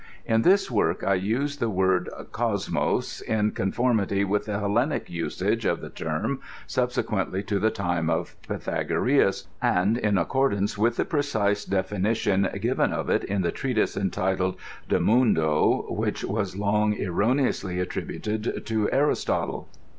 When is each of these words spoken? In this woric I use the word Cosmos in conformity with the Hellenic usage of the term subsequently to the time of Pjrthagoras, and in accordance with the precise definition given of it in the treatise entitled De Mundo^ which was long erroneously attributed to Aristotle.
In 0.25 0.41
this 0.41 0.67
woric 0.71 1.03
I 1.07 1.13
use 1.13 1.57
the 1.57 1.69
word 1.69 2.09
Cosmos 2.31 3.21
in 3.21 3.51
conformity 3.51 4.23
with 4.23 4.45
the 4.45 4.57
Hellenic 4.57 5.11
usage 5.11 5.63
of 5.63 5.79
the 5.79 5.91
term 5.91 6.39
subsequently 6.65 7.43
to 7.43 7.59
the 7.59 7.69
time 7.69 8.09
of 8.09 8.35
Pjrthagoras, 8.49 9.45
and 9.61 9.99
in 9.99 10.17
accordance 10.17 10.75
with 10.75 10.97
the 10.97 11.05
precise 11.05 11.63
definition 11.63 12.49
given 12.61 12.91
of 12.91 13.11
it 13.11 13.23
in 13.25 13.43
the 13.43 13.51
treatise 13.51 13.95
entitled 13.95 14.55
De 14.89 14.97
Mundo^ 14.99 15.91
which 15.91 16.23
was 16.23 16.55
long 16.57 16.95
erroneously 16.99 17.79
attributed 17.79 18.65
to 18.65 18.89
Aristotle. 18.91 19.69